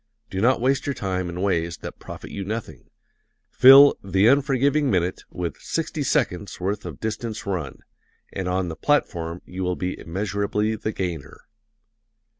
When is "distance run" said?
6.99-7.81